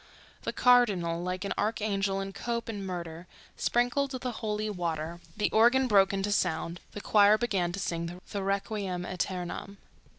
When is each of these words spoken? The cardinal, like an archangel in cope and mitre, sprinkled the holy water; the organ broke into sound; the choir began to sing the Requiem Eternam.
The 0.41 0.51
cardinal, 0.51 1.21
like 1.21 1.45
an 1.45 1.53
archangel 1.59 2.19
in 2.21 2.33
cope 2.33 2.67
and 2.67 2.87
mitre, 2.87 3.27
sprinkled 3.55 4.09
the 4.09 4.31
holy 4.31 4.67
water; 4.67 5.19
the 5.37 5.51
organ 5.51 5.87
broke 5.87 6.11
into 6.11 6.31
sound; 6.31 6.79
the 6.93 7.01
choir 7.01 7.37
began 7.37 7.71
to 7.71 7.79
sing 7.79 8.19
the 8.31 8.41
Requiem 8.41 9.05
Eternam. 9.05 9.77